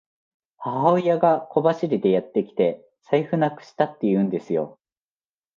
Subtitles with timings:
[0.57, 4.79] 母親が小走りでやってきて、財布なくしたって言うんですよ。